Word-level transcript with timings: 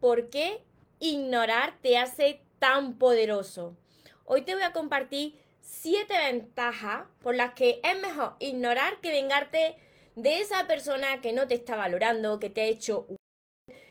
por 0.00 0.30
qué 0.30 0.62
ignorar 1.00 1.78
te 1.82 1.98
hace 1.98 2.42
tan 2.58 2.98
poderoso. 2.98 3.76
Hoy 4.24 4.42
te 4.42 4.54
voy 4.54 4.62
a 4.62 4.72
compartir 4.72 5.38
siete 5.60 6.14
ventajas 6.18 7.06
por 7.20 7.34
las 7.34 7.54
que 7.54 7.80
es 7.82 8.00
mejor 8.00 8.36
ignorar 8.40 9.00
que 9.00 9.10
vengarte 9.10 9.76
de 10.16 10.40
esa 10.40 10.66
persona 10.66 11.20
que 11.20 11.32
no 11.32 11.46
te 11.46 11.54
está 11.54 11.76
valorando, 11.76 12.40
que 12.40 12.50
te 12.50 12.62
ha 12.62 12.66
hecho 12.66 13.06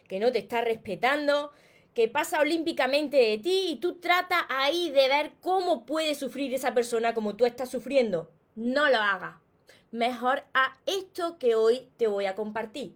que 0.07 0.20
no 0.20 0.32
te 0.32 0.39
está 0.39 0.62
respetando, 0.62 1.52
que 1.93 2.08
pasa 2.08 2.39
olímpicamente 2.39 3.18
de 3.18 3.38
ti 3.38 3.68
y 3.70 3.76
tú 3.78 4.00
tratas 4.00 4.44
ahí 4.50 4.89
de 4.92 5.08
ver 5.08 5.32
cómo 5.42 5.86
puede 5.86 6.16
sufrir 6.16 6.54
esa 6.54 6.74
persona 6.74 7.14
como 7.14 7.36
tú 7.36 7.46
estás 7.46 7.70
sufriendo. 7.70 8.32
No 8.55 8.89
lo 8.89 8.98
hagas. 8.98 9.36
Mejor 9.92 10.44
a 10.54 10.78
esto 10.86 11.38
que 11.38 11.55
hoy 11.55 11.89
te 11.98 12.08
voy 12.08 12.26
a 12.26 12.36
compartir. 12.36 12.96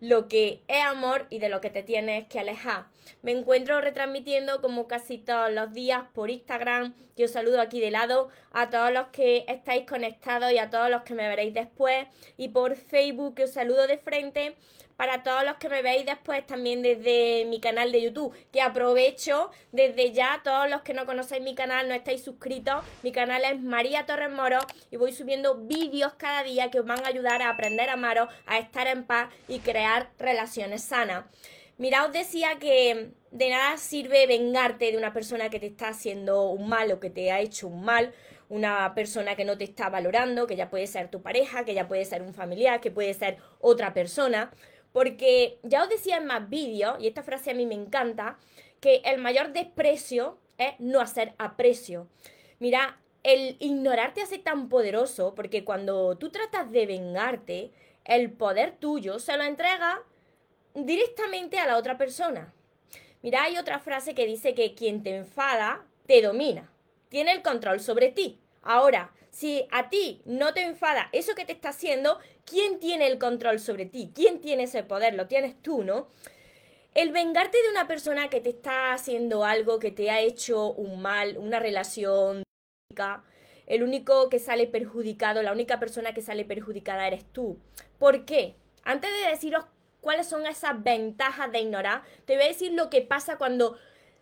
lo 0.00 0.28
que 0.28 0.62
es 0.68 0.84
amor 0.84 1.26
y 1.30 1.38
de 1.38 1.48
lo 1.48 1.60
que 1.60 1.70
te 1.70 1.82
tienes 1.82 2.26
que 2.28 2.40
alejar. 2.40 2.86
Me 3.22 3.32
encuentro 3.32 3.80
retransmitiendo 3.80 4.60
como 4.60 4.86
casi 4.86 5.18
todos 5.18 5.50
los 5.52 5.72
días 5.72 6.04
por 6.12 6.30
Instagram, 6.30 6.94
os 7.22 7.30
saludo 7.30 7.60
aquí 7.60 7.80
de 7.80 7.90
lado, 7.90 8.28
a 8.52 8.68
todos 8.70 8.92
los 8.92 9.08
que 9.08 9.44
estáis 9.48 9.86
conectados 9.86 10.52
y 10.52 10.58
a 10.58 10.70
todos 10.70 10.90
los 10.90 11.02
que 11.02 11.14
me 11.14 11.28
veréis 11.28 11.54
después, 11.54 12.06
y 12.36 12.48
por 12.48 12.76
Facebook, 12.76 13.40
os 13.42 13.52
saludo 13.52 13.86
de 13.86 13.98
frente 13.98 14.56
para 14.96 15.22
todos 15.22 15.44
los 15.44 15.56
que 15.56 15.68
me 15.68 15.82
veis 15.82 16.06
después 16.06 16.46
también 16.46 16.82
desde 16.82 17.44
mi 17.46 17.60
canal 17.60 17.92
de 17.92 18.02
YouTube, 18.02 18.34
que 18.50 18.62
aprovecho 18.62 19.50
desde 19.72 20.12
ya, 20.12 20.40
todos 20.42 20.68
los 20.70 20.82
que 20.82 20.94
no 20.94 21.06
conocéis 21.06 21.42
mi 21.42 21.54
canal, 21.54 21.88
no 21.88 21.94
estáis 21.94 22.24
suscritos, 22.24 22.82
mi 23.02 23.12
canal 23.12 23.44
es 23.44 23.60
María 23.60 24.06
Torres 24.06 24.30
Moro 24.30 24.58
y 24.90 24.96
voy 24.96 25.12
subiendo 25.12 25.56
vídeos 25.56 26.14
cada 26.14 26.42
día 26.42 26.70
que 26.70 26.80
os 26.80 26.86
van 26.86 27.04
a 27.04 27.08
ayudar 27.08 27.42
a 27.42 27.50
aprender 27.50 27.90
a 27.90 27.94
amaros, 27.94 28.28
a 28.46 28.58
estar 28.58 28.86
en 28.86 29.04
paz 29.04 29.28
y 29.48 29.58
crear 29.60 29.85
relaciones 30.18 30.82
sanas. 30.82 31.24
Mira, 31.78 32.06
os 32.06 32.12
decía 32.12 32.58
que 32.58 33.10
de 33.30 33.50
nada 33.50 33.76
sirve 33.76 34.26
vengarte 34.26 34.90
de 34.90 34.96
una 34.96 35.12
persona 35.12 35.50
que 35.50 35.60
te 35.60 35.66
está 35.66 35.88
haciendo 35.88 36.50
un 36.50 36.68
mal 36.68 36.90
o 36.90 37.00
que 37.00 37.10
te 37.10 37.30
ha 37.30 37.40
hecho 37.40 37.68
un 37.68 37.84
mal, 37.84 38.14
una 38.48 38.94
persona 38.94 39.36
que 39.36 39.44
no 39.44 39.58
te 39.58 39.64
está 39.64 39.90
valorando, 39.90 40.46
que 40.46 40.56
ya 40.56 40.70
puede 40.70 40.86
ser 40.86 41.10
tu 41.10 41.20
pareja, 41.20 41.64
que 41.64 41.74
ya 41.74 41.86
puede 41.86 42.04
ser 42.04 42.22
un 42.22 42.32
familiar, 42.32 42.80
que 42.80 42.90
puede 42.90 43.12
ser 43.12 43.38
otra 43.60 43.92
persona. 43.92 44.50
Porque 44.92 45.58
ya 45.62 45.82
os 45.82 45.90
decía 45.90 46.16
en 46.16 46.26
más 46.26 46.48
vídeos, 46.48 46.96
y 46.98 47.08
esta 47.08 47.22
frase 47.22 47.50
a 47.50 47.54
mí 47.54 47.66
me 47.66 47.74
encanta, 47.74 48.38
que 48.80 49.02
el 49.04 49.18
mayor 49.18 49.52
desprecio 49.52 50.38
es 50.56 50.74
no 50.78 51.00
hacer 51.00 51.34
aprecio. 51.38 52.08
Mira, 52.58 52.98
el 53.22 53.56
ignorarte 53.58 54.22
hace 54.22 54.38
tan 54.38 54.68
poderoso 54.68 55.34
porque 55.34 55.64
cuando 55.64 56.16
tú 56.16 56.30
tratas 56.30 56.70
de 56.70 56.86
vengarte, 56.86 57.72
el 58.06 58.32
poder 58.32 58.76
tuyo 58.78 59.18
se 59.18 59.36
lo 59.36 59.44
entrega 59.44 60.02
directamente 60.74 61.58
a 61.58 61.66
la 61.66 61.76
otra 61.76 61.98
persona. 61.98 62.54
Mira, 63.22 63.42
hay 63.42 63.58
otra 63.58 63.78
frase 63.80 64.14
que 64.14 64.26
dice 64.26 64.54
que 64.54 64.74
quien 64.74 65.02
te 65.02 65.16
enfada 65.16 65.84
te 66.06 66.22
domina, 66.22 66.70
tiene 67.08 67.32
el 67.32 67.42
control 67.42 67.80
sobre 67.80 68.10
ti. 68.12 68.38
Ahora, 68.62 69.12
si 69.30 69.66
a 69.70 69.90
ti 69.90 70.22
no 70.24 70.54
te 70.54 70.62
enfada 70.62 71.08
eso 71.12 71.34
que 71.34 71.44
te 71.44 71.52
está 71.52 71.70
haciendo, 71.70 72.20
¿quién 72.44 72.78
tiene 72.78 73.06
el 73.06 73.18
control 73.18 73.58
sobre 73.58 73.86
ti? 73.86 74.12
¿Quién 74.14 74.40
tiene 74.40 74.64
ese 74.64 74.82
poder? 74.82 75.14
Lo 75.14 75.26
tienes 75.26 75.60
tú, 75.60 75.82
¿no? 75.82 76.08
El 76.94 77.12
vengarte 77.12 77.60
de 77.62 77.70
una 77.70 77.86
persona 77.86 78.30
que 78.30 78.40
te 78.40 78.50
está 78.50 78.92
haciendo 78.92 79.44
algo, 79.44 79.78
que 79.78 79.90
te 79.90 80.10
ha 80.10 80.20
hecho 80.20 80.72
un 80.72 81.02
mal, 81.02 81.36
una 81.36 81.58
relación, 81.58 82.42
el 83.66 83.82
único 83.82 84.28
que 84.28 84.38
sale 84.38 84.66
perjudicado, 84.66 85.42
la 85.42 85.52
única 85.52 85.78
persona 85.78 86.14
que 86.14 86.22
sale 86.22 86.44
perjudicada 86.44 87.06
eres 87.06 87.24
tú. 87.32 87.58
¿Por 87.98 88.24
qué? 88.24 88.56
Antes 88.84 89.10
de 89.10 89.30
deciros 89.30 89.64
cuáles 90.00 90.26
son 90.28 90.46
esas 90.46 90.82
ventajas 90.82 91.50
de 91.50 91.60
ignorar, 91.60 92.02
te 92.24 92.36
voy 92.36 92.44
a 92.44 92.48
decir 92.48 92.72
lo 92.72 92.90
que 92.90 93.02
pasa 93.02 93.38
cuando 93.38 93.76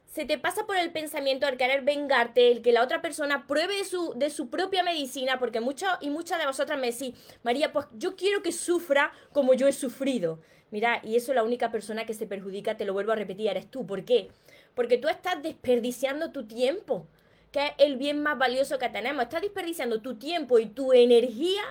se 0.07 0.25
te 0.25 0.39
pasa 0.39 0.65
por 0.65 0.77
el 0.77 0.93
pensamiento 0.93 1.49
el 1.49 1.57
querer 1.57 1.83
vengarte, 1.83 2.53
el 2.53 2.63
que 2.63 2.73
la 2.73 2.85
otra 2.85 3.03
persona 3.03 3.49
pruebe 3.49 3.77
de 3.77 3.85
su, 3.85 4.15
de 4.15 4.31
su 4.31 4.49
propia 4.49 4.85
medicina, 4.85 5.41
porque 5.41 5.61
muchos 5.61 5.89
y 6.01 6.09
muchas 6.09 6.39
de 6.39 6.47
vosotras 6.47 6.79
me 6.79 6.93
decís, 6.93 7.15
María, 7.43 7.73
pues 7.73 7.87
yo 7.95 8.15
quiero 8.15 8.41
que 8.41 8.53
sufra 8.53 9.13
como 9.33 9.55
yo 9.55 9.67
he 9.67 9.73
sufrido. 9.73 10.39
Mira, 10.71 11.01
y 11.03 11.17
eso 11.17 11.35
la 11.35 11.43
única 11.43 11.73
persona 11.73 12.07
que 12.07 12.15
se 12.15 12.27
perjudica, 12.27 12.77
te 12.77 12.85
lo 12.85 12.93
vuelvo 12.93 13.13
a 13.13 13.17
repetir, 13.17 13.49
eres 13.49 13.69
tú. 13.69 13.87
¿Por 13.87 14.05
qué? 14.05 14.29
Porque 14.75 14.99
tú 14.99 15.09
estás 15.09 15.43
desperdiciando 15.43 16.31
tu 16.31 16.47
tiempo, 16.47 17.09
que 17.55 17.67
es 17.67 17.73
el 17.79 17.97
bien 17.97 18.21
más 18.21 18.37
valioso 18.37 18.81
que 18.81 18.89
tenemos. 18.89 19.23
Estás 19.23 19.41
desperdiciando 19.41 20.03
tu 20.03 20.19
tiempo 20.19 20.59
y 20.59 20.67
tu 20.67 20.93
energía 20.93 21.63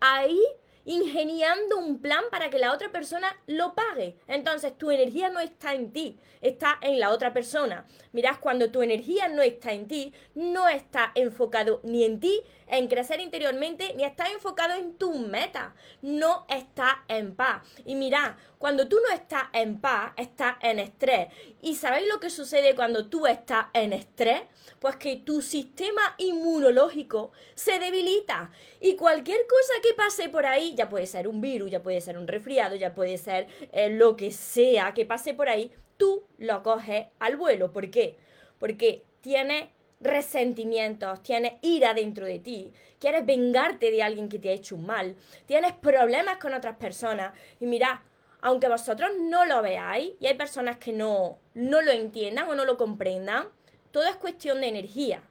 ahí 0.00 0.42
ingeniando 0.84 1.78
un 1.78 2.00
plan 2.00 2.24
para 2.28 2.50
que 2.50 2.58
la 2.58 2.72
otra 2.72 2.90
persona 2.90 3.28
lo 3.46 3.72
pague. 3.76 4.16
Entonces 4.26 4.76
tu 4.76 4.90
energía 4.90 5.28
no 5.28 5.38
está 5.38 5.74
en 5.74 5.92
ti, 5.92 6.18
está 6.40 6.78
en 6.80 6.98
la 6.98 7.10
otra 7.10 7.32
persona. 7.32 7.86
Mirás, 8.10 8.38
cuando 8.38 8.72
tu 8.72 8.82
energía 8.82 9.28
no 9.28 9.40
está 9.42 9.72
en 9.72 9.86
ti, 9.86 10.12
no 10.34 10.66
está 10.66 11.12
enfocado 11.14 11.78
ni 11.84 12.02
en 12.02 12.18
ti, 12.18 12.40
en 12.70 12.88
crecer 12.88 13.20
interiormente, 13.20 13.94
ni 13.96 14.04
está 14.04 14.28
enfocado 14.28 14.74
en 14.74 14.94
tu 14.96 15.12
meta. 15.14 15.74
No 16.02 16.46
está 16.48 17.04
en 17.08 17.34
paz. 17.34 17.62
Y 17.84 17.94
mira, 17.94 18.36
cuando 18.58 18.88
tú 18.88 18.98
no 19.06 19.14
estás 19.14 19.44
en 19.52 19.80
paz, 19.80 20.12
estás 20.16 20.56
en 20.62 20.78
estrés. 20.78 21.28
¿Y 21.62 21.76
sabéis 21.76 22.08
lo 22.08 22.20
que 22.20 22.30
sucede 22.30 22.74
cuando 22.74 23.08
tú 23.08 23.26
estás 23.26 23.66
en 23.72 23.92
estrés? 23.92 24.42
Pues 24.78 24.96
que 24.96 25.16
tu 25.16 25.42
sistema 25.42 26.14
inmunológico 26.18 27.32
se 27.54 27.78
debilita 27.78 28.50
y 28.80 28.96
cualquier 28.96 29.40
cosa 29.46 29.72
que 29.82 29.94
pase 29.94 30.28
por 30.28 30.46
ahí, 30.46 30.74
ya 30.74 30.88
puede 30.88 31.06
ser 31.06 31.28
un 31.28 31.40
virus, 31.40 31.70
ya 31.70 31.82
puede 31.82 32.00
ser 32.00 32.18
un 32.18 32.28
resfriado, 32.28 32.76
ya 32.76 32.94
puede 32.94 33.18
ser 33.18 33.48
eh, 33.72 33.90
lo 33.90 34.16
que 34.16 34.30
sea 34.30 34.94
que 34.94 35.04
pase 35.04 35.34
por 35.34 35.48
ahí, 35.48 35.72
tú 35.96 36.26
lo 36.38 36.62
coges 36.62 37.06
al 37.18 37.36
vuelo. 37.36 37.72
¿Por 37.72 37.90
qué? 37.90 38.16
Porque 38.58 39.04
tienes 39.20 39.68
resentimientos, 40.00 41.22
tienes 41.22 41.54
ira 41.62 41.94
dentro 41.94 42.26
de 42.26 42.38
ti, 42.38 42.72
quieres 42.98 43.26
vengarte 43.26 43.90
de 43.90 44.02
alguien 44.02 44.28
que 44.28 44.38
te 44.38 44.50
ha 44.50 44.52
hecho 44.52 44.76
un 44.76 44.86
mal, 44.86 45.16
tienes 45.46 45.72
problemas 45.72 46.38
con 46.38 46.54
otras 46.54 46.76
personas 46.76 47.32
y 47.60 47.66
mira, 47.66 48.04
aunque 48.40 48.68
vosotros 48.68 49.10
no 49.20 49.44
lo 49.44 49.62
veáis 49.62 50.12
y 50.20 50.26
hay 50.26 50.34
personas 50.34 50.78
que 50.78 50.92
no, 50.92 51.38
no 51.54 51.82
lo 51.82 51.90
entiendan 51.90 52.48
o 52.48 52.54
no 52.54 52.64
lo 52.64 52.76
comprendan, 52.76 53.48
todo 53.90 54.04
es 54.04 54.16
cuestión 54.16 54.60
de 54.60 54.68
energía. 54.68 55.22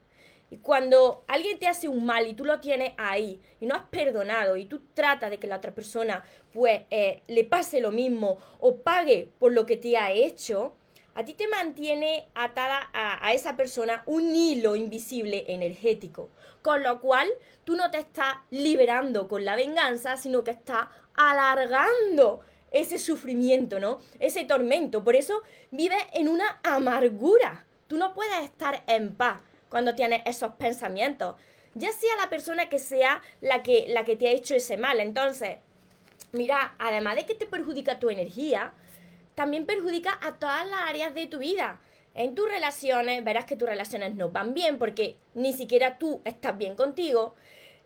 Y 0.49 0.57
cuando 0.57 1.25
alguien 1.27 1.59
te 1.59 1.67
hace 1.67 1.89
un 1.89 2.05
mal 2.05 2.25
y 2.25 2.33
tú 2.33 2.45
lo 2.45 2.61
tienes 2.61 2.93
ahí 2.97 3.41
y 3.59 3.65
no 3.65 3.75
has 3.75 3.83
perdonado 3.83 4.55
y 4.55 4.65
tú 4.65 4.81
tratas 4.93 5.29
de 5.29 5.39
que 5.39 5.47
la 5.47 5.57
otra 5.57 5.73
persona 5.73 6.23
pues 6.53 6.83
eh, 6.89 7.21
le 7.27 7.43
pase 7.43 7.81
lo 7.81 7.91
mismo 7.91 8.37
o 8.59 8.77
pague 8.77 9.29
por 9.39 9.51
lo 9.51 9.65
que 9.65 9.75
te 9.75 9.97
ha 9.97 10.11
hecho, 10.11 10.76
a 11.17 11.25
ti 11.25 11.33
te 11.33 11.47
mantiene 11.47 12.27
atada 12.35 12.91
a, 12.93 13.33
esa 13.33 13.57
persona 13.57 14.03
un 14.05 14.35
hilo 14.35 14.75
invisible 14.75 15.45
energético. 15.47 16.29
Con 16.61 16.83
lo 16.83 17.01
cual 17.01 17.27
tú 17.63 17.75
no 17.75 17.89
te 17.89 17.97
estás 17.97 18.35
liberando 18.51 19.27
con 19.27 19.43
la 19.43 19.55
venganza, 19.55 20.15
sino 20.17 20.43
que 20.43 20.51
estás 20.51 20.89
alargando 21.15 22.41
ese 22.69 22.99
sufrimiento, 22.99 23.79
¿no? 23.79 23.99
Ese 24.19 24.45
tormento. 24.45 25.03
Por 25.03 25.15
eso 25.15 25.41
vives 25.71 26.03
en 26.13 26.27
una 26.27 26.59
amargura. 26.61 27.65
Tú 27.87 27.97
no 27.97 28.13
puedes 28.13 28.43
estar 28.43 28.83
en 28.85 29.15
paz 29.15 29.39
cuando 29.69 29.95
tienes 29.95 30.21
esos 30.23 30.53
pensamientos. 30.53 31.35
Ya 31.73 31.91
sea 31.93 32.15
la 32.17 32.29
persona 32.29 32.69
que 32.69 32.77
sea 32.77 33.23
la 33.41 33.63
que, 33.63 33.85
la 33.87 34.05
que 34.05 34.17
te 34.17 34.27
ha 34.27 34.33
hecho 34.33 34.53
ese 34.53 34.77
mal. 34.77 34.99
Entonces, 34.99 35.57
mira, 36.31 36.75
además 36.77 37.15
de 37.15 37.25
que 37.25 37.33
te 37.33 37.47
perjudica 37.47 37.97
tu 37.97 38.11
energía, 38.11 38.75
también 39.37 39.67
perjudica 39.67 40.17
a 40.23 40.39
todas 40.39 40.67
las 40.67 40.81
áreas 40.89 41.13
de 41.13 41.27
tu 41.27 41.37
vida. 41.37 41.79
En 42.15 42.33
tus 42.33 42.49
relaciones, 42.49 43.23
verás 43.23 43.45
que 43.45 43.55
tus 43.55 43.69
relaciones 43.69 44.15
no 44.15 44.31
van 44.31 44.55
bien 44.55 44.79
porque 44.79 45.15
ni 45.35 45.53
siquiera 45.53 45.99
tú 45.99 46.21
estás 46.25 46.57
bien 46.57 46.75
contigo. 46.75 47.35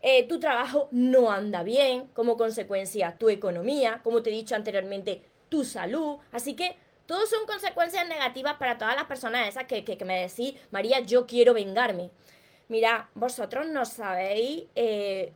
Eh, 0.02 0.26
tu 0.30 0.40
trabajo 0.40 0.88
no 0.92 1.30
anda 1.30 1.62
bien, 1.64 2.08
como 2.14 2.38
consecuencia 2.38 3.18
tu 3.18 3.28
economía, 3.28 4.00
como 4.02 4.24
te 4.24 4.30
he 4.30 4.34
dicho 4.34 4.56
anteriormente, 4.56 5.24
tu 5.50 5.66
salud. 5.66 6.20
Así 6.32 6.56
que 6.56 6.78
todos 7.06 7.30
son 7.30 7.46
consecuencias 7.46 8.08
negativas 8.08 8.54
para 8.54 8.78
todas 8.78 8.96
las 8.96 9.04
personas 9.04 9.50
esas 9.50 9.66
que, 9.66 10.06
me 10.06 10.22
decís, 10.22 10.56
María, 10.72 11.02
yo 11.02 11.28
quiero 11.28 11.54
vengarme. 11.54 12.12
Mira, 12.70 13.10
vosotros 13.14 13.68
no 13.68 13.84
sabéis, 13.84 14.68
eh, 14.76 15.34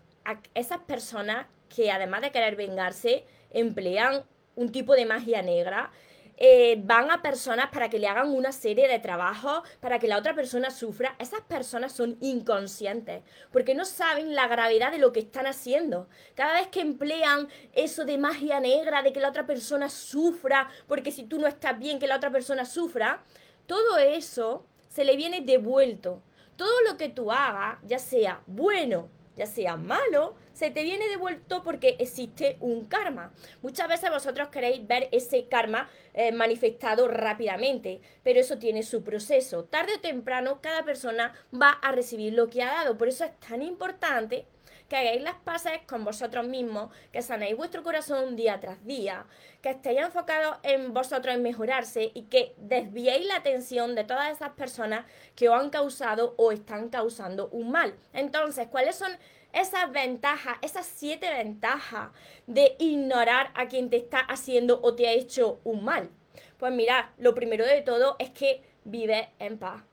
esas 0.54 0.80
personas 0.80 1.48
que 1.68 1.92
además 1.92 2.22
de 2.22 2.32
querer 2.32 2.56
vengarse, 2.56 3.26
emplean 3.52 4.24
un 4.56 4.72
tipo 4.72 4.96
de 4.96 5.06
magia 5.06 5.42
negra, 5.42 5.92
eh, 6.38 6.82
van 6.84 7.12
a 7.12 7.22
personas 7.22 7.70
para 7.72 7.90
que 7.90 7.98
le 7.98 8.08
hagan 8.08 8.30
una 8.30 8.52
serie 8.52 8.90
de 8.90 9.00
trabajos 9.00 9.62
para 9.80 10.00
que 10.00 10.08
la 10.10 10.18
otra 10.18 10.36
persona 10.36 10.70
sufra, 10.70 11.16
esas 11.18 11.40
personas 11.42 11.94
son 11.94 12.18
inconscientes 12.20 13.24
porque 13.54 13.74
no 13.74 13.86
saben 13.86 14.36
la 14.36 14.50
gravedad 14.50 14.92
de 14.92 14.98
lo 14.98 15.14
que 15.14 15.22
están 15.22 15.48
haciendo. 15.48 16.10
Cada 16.36 16.54
vez 16.54 16.68
que 16.68 16.82
emplean 16.82 17.48
eso 17.74 18.04
de 18.04 18.18
magia 18.18 18.60
negra, 18.60 19.02
de 19.02 19.14
que 19.14 19.22
la 19.22 19.30
otra 19.30 19.46
persona 19.46 19.90
sufra, 19.90 20.70
porque 20.88 21.12
si 21.12 21.24
tú 21.24 21.40
no 21.40 21.48
estás 21.48 21.80
bien, 21.80 22.00
que 22.00 22.08
la 22.08 22.18
otra 22.18 22.32
persona 22.32 22.66
sufra, 22.66 23.24
todo 23.66 23.98
eso 23.98 24.66
se 24.90 25.06
le 25.06 25.16
viene 25.16 25.42
devuelto. 25.42 26.22
Todo 26.58 26.82
lo 26.82 26.98
que 26.98 27.10
tú 27.10 27.32
hagas, 27.32 27.80
ya 27.84 28.00
sea 28.00 28.42
bueno, 28.46 29.10
ya 29.36 29.46
sea 29.46 29.78
malo, 29.78 30.36
se 30.54 30.72
te 30.72 30.84
viene 30.84 31.08
devuelto 31.08 31.64
porque 31.64 31.96
existe 32.00 32.58
un 32.60 32.86
karma. 32.86 33.34
Muchas 33.62 33.88
veces 33.88 34.10
vosotros 34.10 34.50
queréis 34.50 34.86
ver 34.88 35.10
ese 35.12 35.48
karma 35.48 35.90
eh, 36.14 36.32
manifestado 36.32 37.08
rápidamente, 37.08 38.02
pero 38.24 38.40
eso 38.40 38.58
tiene 38.58 38.84
su 38.84 39.04
proceso. 39.04 39.66
Tarde 39.66 39.96
o 39.96 40.00
temprano 40.00 40.60
cada 40.62 40.84
persona 40.84 41.34
va 41.54 41.72
a 41.72 41.92
recibir 41.92 42.34
lo 42.34 42.50
que 42.50 42.64
ha 42.64 42.74
dado. 42.74 42.98
Por 42.98 43.10
eso 43.10 43.26
es 43.26 43.40
tan 43.40 43.62
importante 43.62 44.46
que 44.90 44.96
hagáis 44.96 45.22
las 45.22 45.36
paces 45.36 45.80
con 45.88 46.04
vosotros 46.04 46.48
mismos, 46.48 46.94
que 47.12 47.22
sanéis 47.22 47.58
vuestro 47.58 47.84
corazón 47.84 48.36
día 48.36 48.60
tras 48.60 48.84
día, 48.86 49.26
que 49.62 49.72
estéis 49.72 50.00
enfocados 50.00 50.58
en 50.64 50.94
vosotros 50.94 51.36
en 51.36 51.42
mejorarse 51.42 52.12
y 52.14 52.24
que 52.24 52.54
desviéis 52.58 53.26
la 53.26 53.38
atención 53.38 53.96
de 53.96 54.04
todas 54.04 54.32
esas 54.32 54.52
personas 54.52 55.06
que 55.36 55.50
os 55.50 55.60
han 55.60 55.70
causado 55.70 56.36
o 56.38 56.52
están 56.52 56.90
causando 56.90 57.50
un 57.50 57.72
mal. 57.72 57.96
Entonces, 58.14 58.68
¿cuáles 58.68 58.96
son 58.96 59.12
esas 59.54 59.92
ventajas, 59.92 60.58
esas 60.62 60.86
siete 60.86 61.30
ventajas 61.30 62.10
de 62.46 62.76
ignorar 62.80 63.52
a 63.56 63.68
quien 63.68 63.90
te 63.90 63.98
está 63.98 64.20
haciendo 64.20 64.80
o 64.84 64.96
te 64.96 65.08
ha 65.08 65.12
hecho 65.12 65.60
un 65.64 65.84
mal? 65.84 66.10
Pues 66.58 66.72
mira, 66.74 67.14
lo 67.18 67.34
primero 67.34 67.66
de 67.66 67.82
todo 67.82 68.16
es 68.20 68.30
que 68.30 68.62
vive 68.84 69.30
en 69.40 69.58
paz. 69.58 69.84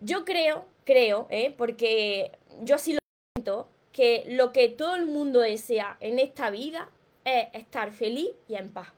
Yo 0.00 0.24
creo, 0.24 0.66
creo, 0.84 1.26
¿eh? 1.30 1.54
porque 1.56 2.32
yo 2.62 2.76
así 2.76 2.94
lo 2.94 2.98
siento, 3.36 3.68
que 3.92 4.24
lo 4.28 4.52
que 4.52 4.68
todo 4.68 4.96
el 4.96 5.06
mundo 5.06 5.40
desea 5.40 5.96
en 6.00 6.18
esta 6.18 6.50
vida 6.50 6.90
es 7.24 7.48
estar 7.52 7.92
feliz 7.92 8.30
y 8.48 8.54
en 8.54 8.72
paz. 8.72 8.88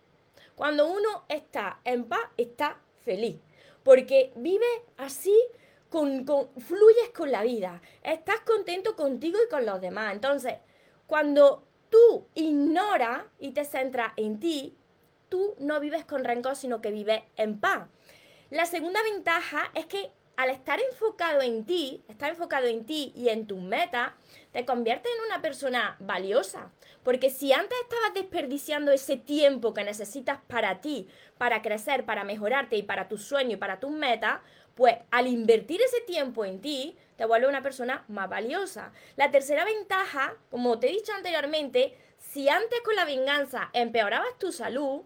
Cuando 0.55 0.87
uno 0.87 1.25
está 1.29 1.81
en 1.85 2.05
paz, 2.05 2.21
está 2.37 2.79
feliz. 3.05 3.37
Porque 3.83 4.33
vive 4.37 4.67
así 4.97 5.37
con, 5.89 6.25
fluyes 6.27 7.11
con 7.15 7.31
la 7.31 7.43
vida, 7.43 7.83
estás 8.03 8.41
contento 8.41 8.97
contigo 8.97 9.39
y 9.45 9.51
con 9.51 9.67
los 9.67 9.81
demás. 9.81 10.13
Entonces, 10.13 10.55
cuando 11.07 11.65
tú 11.91 12.27
ignoras 12.35 13.25
y 13.39 13.51
te 13.51 13.65
centras 13.65 14.13
en 14.17 14.41
ti, 14.41 14.77
tú 15.29 15.55
no 15.59 15.81
vives 15.81 16.05
con 16.05 16.25
rencor, 16.25 16.57
sino 16.57 16.81
que 16.81 16.91
vives 16.91 17.23
en 17.37 17.59
paz. 17.59 17.89
La 18.51 18.67
segunda 18.67 19.03
ventaja 19.03 19.71
es 19.75 19.87
que 19.87 20.11
al 20.37 20.51
estar 20.51 20.81
enfocado 20.81 21.43
en 21.43 21.65
ti, 21.65 22.03
estar 22.09 22.31
enfocado 22.31 22.67
en 22.67 22.85
ti 22.85 23.13
y 23.15 23.29
en 23.29 23.47
tus 23.47 23.61
metas, 23.61 24.13
te 24.53 24.65
conviertes 24.65 25.11
en 25.17 25.27
una 25.27 25.43
persona 25.43 25.97
valiosa. 26.01 26.71
Porque 27.03 27.31
si 27.31 27.53
antes 27.53 27.79
estabas 27.83 28.15
desperdiciando 28.15 28.93
ese 28.93 29.17
tiempo 29.17 29.75
que 29.75 29.85
necesitas 29.85 30.41
para 30.49 30.81
ti, 30.81 31.09
para 31.39 31.63
crecer, 31.63 32.05
para 32.05 32.25
mejorarte 32.25 32.77
y 32.77 32.83
para 32.83 33.09
tus 33.09 33.25
sueños 33.25 33.55
y 33.55 33.57
para 33.57 33.81
tus 33.81 33.91
metas, 33.91 34.41
pues 34.75 34.97
al 35.11 35.27
invertir 35.27 35.81
ese 35.83 36.01
tiempo 36.01 36.45
en 36.45 36.61
ti, 36.61 36.97
te 37.17 37.27
vuelve 37.27 37.49
una 37.49 37.63
persona 37.63 38.05
más 38.09 38.29
valiosa. 38.29 38.93
La 39.17 39.31
tercera 39.31 39.65
ventaja, 39.65 40.37
como 40.51 40.79
te 40.79 40.89
he 40.89 40.93
dicho 40.93 41.13
anteriormente, 41.13 41.97
si 42.19 42.49
antes 42.49 42.81
con 42.81 42.97
la 42.97 43.05
venganza 43.05 43.71
empeorabas 43.73 44.39
tu 44.39 44.53
salud, 44.53 45.03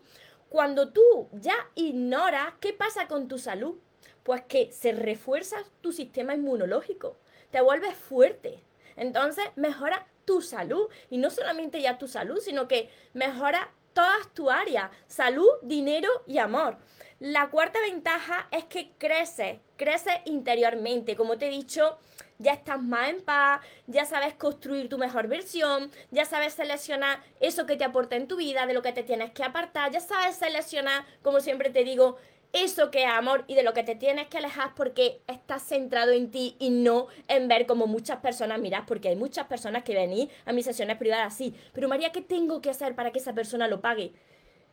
cuando 0.48 0.92
tú 0.92 1.28
ya 1.32 1.56
ignoras 1.74 2.54
qué 2.60 2.72
pasa 2.72 3.08
con 3.08 3.26
tu 3.26 3.38
salud, 3.38 3.76
pues 4.22 4.42
que 4.42 4.72
se 4.72 4.92
refuerza 4.92 5.56
tu 5.80 5.92
sistema 5.92 6.34
inmunológico, 6.34 7.16
te 7.50 7.60
vuelves 7.60 7.94
fuerte. 7.94 8.62
Entonces 8.96 9.44
mejora 9.56 10.06
tu 10.24 10.42
salud 10.42 10.88
y 11.10 11.18
no 11.18 11.30
solamente 11.30 11.80
ya 11.80 11.98
tu 11.98 12.08
salud, 12.08 12.38
sino 12.40 12.68
que 12.68 12.90
mejora 13.14 13.70
todas 13.92 14.28
tu 14.34 14.50
áreas, 14.50 14.90
salud, 15.06 15.48
dinero 15.62 16.10
y 16.26 16.38
amor. 16.38 16.76
La 17.18 17.48
cuarta 17.48 17.80
ventaja 17.80 18.46
es 18.50 18.64
que 18.64 18.90
crece, 18.98 19.60
crece 19.78 20.20
interiormente. 20.26 21.16
Como 21.16 21.38
te 21.38 21.46
he 21.46 21.50
dicho, 21.50 21.96
ya 22.38 22.52
estás 22.52 22.82
más 22.82 23.08
en 23.08 23.22
paz, 23.22 23.62
ya 23.86 24.04
sabes 24.04 24.34
construir 24.34 24.90
tu 24.90 24.98
mejor 24.98 25.26
versión, 25.26 25.90
ya 26.10 26.26
sabes 26.26 26.52
seleccionar 26.52 27.22
eso 27.40 27.64
que 27.64 27.76
te 27.76 27.84
aporta 27.84 28.16
en 28.16 28.28
tu 28.28 28.36
vida, 28.36 28.66
de 28.66 28.74
lo 28.74 28.82
que 28.82 28.92
te 28.92 29.02
tienes 29.02 29.30
que 29.30 29.44
apartar, 29.44 29.90
ya 29.92 30.00
sabes 30.00 30.36
seleccionar, 30.36 31.06
como 31.22 31.40
siempre 31.40 31.70
te 31.70 31.84
digo, 31.84 32.18
eso 32.56 32.90
que 32.90 33.04
es 33.04 33.08
amor 33.08 33.44
y 33.46 33.54
de 33.54 33.62
lo 33.62 33.72
que 33.72 33.82
te 33.82 33.94
tienes 33.94 34.28
que 34.28 34.38
alejar 34.38 34.74
porque 34.74 35.20
estás 35.26 35.62
centrado 35.62 36.12
en 36.12 36.30
ti 36.30 36.56
y 36.58 36.70
no 36.70 37.06
en 37.28 37.48
ver 37.48 37.66
como 37.66 37.86
muchas 37.86 38.18
personas 38.18 38.60
miras, 38.60 38.84
porque 38.86 39.08
hay 39.08 39.16
muchas 39.16 39.46
personas 39.46 39.84
que 39.84 39.94
venís 39.94 40.28
a 40.44 40.52
mis 40.52 40.64
sesiones 40.64 40.96
privadas 40.96 41.34
así, 41.34 41.54
pero 41.72 41.88
María, 41.88 42.12
¿qué 42.12 42.22
tengo 42.22 42.60
que 42.60 42.70
hacer 42.70 42.94
para 42.94 43.12
que 43.12 43.18
esa 43.18 43.34
persona 43.34 43.68
lo 43.68 43.80
pague? 43.80 44.12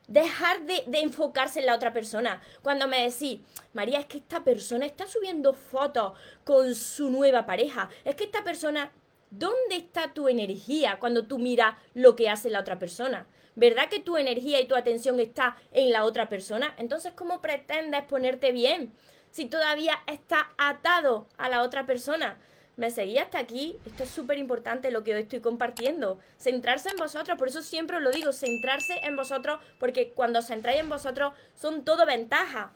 Dejar 0.08 0.64
de, 0.66 0.84
enfocarse 1.00 1.60
en 1.60 1.66
la 1.66 1.76
otra 1.76 1.94
persona. 1.94 2.42
Cuando 2.62 2.88
me 2.88 3.10
decís, 3.10 3.40
María, 3.72 4.00
es 4.00 4.06
que 4.06 4.18
esta 4.18 4.44
persona 4.44 4.86
está 4.86 5.08
subiendo 5.08 5.54
fotos 5.54 6.14
con 6.44 6.76
su 6.76 7.10
nueva 7.10 7.46
pareja. 7.46 7.90
Es 8.04 8.16
que 8.16 8.26
esta 8.26 8.44
persona, 8.44 8.92
¿dónde 9.30 9.78
está 9.78 10.14
tu 10.14 10.28
energía 10.28 10.98
cuando 11.00 11.26
tú 11.26 11.40
miras 11.40 11.76
lo 11.94 12.18
que 12.18 12.30
hace 12.30 12.50
la 12.50 12.60
otra 12.60 12.80
persona? 12.80 13.28
¿Verdad 13.56 13.90
que 13.90 14.00
tu 14.00 14.18
energía 14.18 14.60
y 14.60 14.68
tu 14.68 14.76
atención 14.76 15.20
está 15.20 15.58
en 15.72 15.92
la 15.92 16.06
otra 16.06 16.30
persona? 16.30 16.74
Entonces, 16.78 17.14
¿cómo 17.16 17.42
pretendes 17.42 18.04
ponerte 18.04 18.52
bien 18.52 18.94
si 19.32 19.46
todavía 19.46 20.00
estás 20.08 20.44
atado 20.58 21.28
a 21.38 21.50
la 21.50 21.62
otra 21.62 21.86
persona? 21.86 22.40
me 22.76 22.92
seguí 22.92 23.18
hasta 23.18 23.40
aquí. 23.40 23.78
Esto 23.86 24.04
es 24.04 24.10
súper 24.10 24.38
importante 24.38 24.92
lo 24.92 25.04
que 25.04 25.14
hoy 25.16 25.22
estoy 25.22 25.42
compartiendo. 25.42 26.20
Centrarse 26.38 26.90
en 26.90 26.98
vosotros, 26.98 27.38
por 27.38 27.48
eso 27.48 27.62
siempre 27.62 27.98
os 27.98 28.04
lo 28.04 28.12
digo, 28.12 28.34
centrarse 28.34 29.00
en 29.04 29.16
vosotros, 29.16 29.60
porque 29.80 30.12
cuando 30.14 30.40
os 30.40 30.48
centráis 30.48 30.80
en 30.80 30.90
vosotros 30.90 31.34
son 31.56 31.84
todo 31.86 32.06
ventaja. 32.06 32.72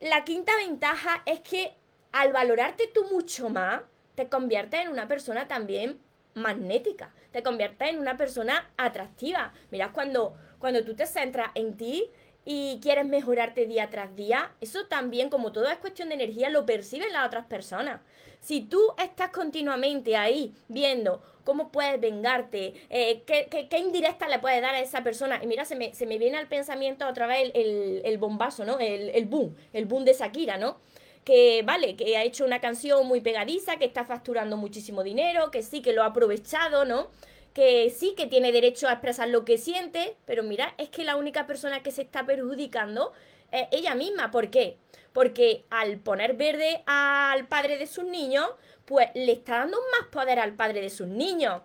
La 0.00 0.24
quinta 0.24 0.56
ventaja 0.56 1.22
es 1.26 1.40
que 1.40 1.74
al 2.10 2.32
valorarte 2.32 2.90
tú 2.92 3.04
mucho 3.10 3.48
más, 3.48 3.82
te 4.14 4.28
conviertes 4.28 4.80
en 4.80 4.88
una 4.88 5.08
persona 5.08 5.48
también 5.48 5.98
magnética, 6.34 7.12
te 7.30 7.42
conviertes 7.42 7.90
en 7.90 7.98
una 7.98 8.16
persona 8.16 8.70
atractiva. 8.76 9.52
Mirad, 9.70 9.92
cuando, 9.92 10.36
cuando 10.58 10.84
tú 10.84 10.94
te 10.94 11.06
centras 11.06 11.50
en 11.54 11.76
ti, 11.76 12.10
y 12.44 12.80
quieres 12.82 13.06
mejorarte 13.06 13.66
día 13.66 13.88
tras 13.90 14.16
día, 14.16 14.52
eso 14.60 14.86
también, 14.86 15.30
como 15.30 15.52
todo 15.52 15.68
es 15.68 15.78
cuestión 15.78 16.08
de 16.08 16.16
energía, 16.16 16.50
lo 16.50 16.66
perciben 16.66 17.12
las 17.12 17.26
otras 17.26 17.46
personas. 17.46 18.00
Si 18.40 18.62
tú 18.62 18.80
estás 18.98 19.30
continuamente 19.30 20.16
ahí 20.16 20.52
viendo 20.66 21.22
cómo 21.44 21.70
puedes 21.70 22.00
vengarte, 22.00 22.74
eh, 22.90 23.22
qué, 23.24 23.68
qué, 23.70 23.78
indirecta 23.78 24.28
le 24.28 24.40
puedes 24.40 24.60
dar 24.60 24.74
a 24.74 24.80
esa 24.80 25.04
persona, 25.04 25.38
y 25.42 25.46
mira, 25.46 25.64
se 25.64 25.76
me, 25.76 25.94
se 25.94 26.06
me 26.06 26.18
viene 26.18 26.36
al 26.36 26.48
pensamiento 26.48 27.06
otra 27.06 27.28
vez 27.28 27.52
el, 27.54 28.02
el, 28.04 28.18
bombazo, 28.18 28.64
¿no? 28.64 28.80
El, 28.80 29.10
el 29.10 29.26
boom, 29.26 29.54
el 29.72 29.84
boom 29.84 30.04
de 30.04 30.14
Shakira, 30.14 30.58
¿no? 30.58 30.78
Que 31.24 31.62
vale, 31.64 31.96
que 31.96 32.16
ha 32.16 32.24
hecho 32.24 32.44
una 32.44 32.60
canción 32.60 33.06
muy 33.06 33.20
pegadiza, 33.20 33.76
que 33.76 33.84
está 33.84 34.04
facturando 34.04 34.56
muchísimo 34.56 35.02
dinero, 35.02 35.50
que 35.50 35.62
sí, 35.62 35.82
que 35.82 35.92
lo 35.92 36.02
ha 36.02 36.06
aprovechado, 36.06 36.84
¿no? 36.84 37.08
que 37.52 37.90
sí 37.90 38.14
que 38.16 38.26
tiene 38.26 38.52
derecho 38.52 38.88
a 38.88 38.92
expresar 38.92 39.28
lo 39.28 39.44
que 39.44 39.58
siente, 39.58 40.16
pero 40.24 40.42
mira, 40.42 40.74
es 40.78 40.88
que 40.88 41.04
la 41.04 41.16
única 41.16 41.46
persona 41.46 41.82
que 41.82 41.90
se 41.90 42.02
está 42.02 42.24
perjudicando 42.24 43.12
es 43.50 43.68
ella 43.70 43.94
misma. 43.94 44.30
¿Por 44.30 44.50
qué? 44.50 44.78
Porque 45.12 45.64
al 45.70 45.98
poner 45.98 46.34
verde 46.34 46.82
al 46.86 47.46
padre 47.46 47.76
de 47.76 47.86
sus 47.86 48.04
niños, 48.04 48.48
pues 48.86 49.08
le 49.14 49.32
está 49.32 49.58
dando 49.58 49.78
más 49.92 50.08
poder 50.08 50.38
al 50.38 50.54
padre 50.54 50.80
de 50.80 50.90
sus 50.90 51.06
niños. 51.06 51.62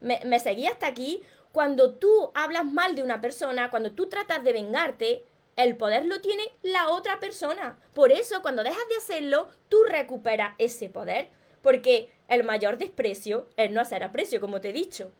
Me, 0.00 0.20
me 0.24 0.40
seguí 0.40 0.66
hasta 0.66 0.88
aquí. 0.88 1.22
Cuando 1.52 1.94
tú 1.94 2.32
hablas 2.34 2.64
mal 2.64 2.96
de 2.96 3.02
una 3.02 3.20
persona, 3.20 3.70
cuando 3.70 3.92
tú 3.92 4.08
tratas 4.08 4.42
de 4.42 4.52
vengarte, 4.52 5.24
el 5.56 5.76
poder 5.76 6.06
lo 6.06 6.20
tiene 6.20 6.44
la 6.62 6.88
otra 6.88 7.20
persona. 7.20 7.78
Por 7.94 8.12
eso, 8.12 8.42
cuando 8.42 8.62
dejas 8.62 8.88
de 8.88 8.96
hacerlo, 8.96 9.48
tú 9.68 9.84
recuperas 9.84 10.54
ese 10.58 10.88
poder 10.88 11.30
porque 11.62 12.10
el 12.28 12.44
mayor 12.44 12.76
desprecio 12.76 13.48
es 13.56 13.70
no 13.70 13.80
hacer 13.80 14.02
aprecio, 14.02 14.40
como 14.40 14.60
te 14.60 14.70
he 14.70 14.72
dicho. 14.72 15.12